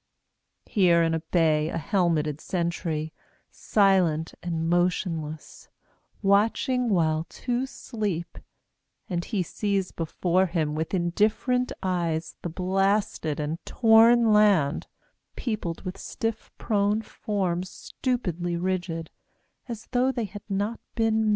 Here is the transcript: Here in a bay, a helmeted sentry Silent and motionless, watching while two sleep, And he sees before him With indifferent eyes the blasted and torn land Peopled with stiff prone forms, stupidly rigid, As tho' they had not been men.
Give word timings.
Here 0.65 1.03
in 1.03 1.13
a 1.13 1.19
bay, 1.19 1.69
a 1.69 1.77
helmeted 1.77 2.41
sentry 2.41 3.13
Silent 3.51 4.33
and 4.41 4.67
motionless, 4.67 5.69
watching 6.23 6.89
while 6.89 7.27
two 7.29 7.67
sleep, 7.67 8.39
And 9.11 9.23
he 9.23 9.43
sees 9.43 9.91
before 9.91 10.47
him 10.47 10.73
With 10.73 10.95
indifferent 10.95 11.71
eyes 11.83 12.35
the 12.41 12.49
blasted 12.49 13.39
and 13.39 13.63
torn 13.63 14.33
land 14.33 14.87
Peopled 15.35 15.83
with 15.85 15.99
stiff 15.99 16.49
prone 16.57 17.03
forms, 17.03 17.69
stupidly 17.69 18.57
rigid, 18.57 19.11
As 19.69 19.85
tho' 19.91 20.11
they 20.11 20.25
had 20.25 20.41
not 20.49 20.79
been 20.95 21.25
men. 21.29 21.29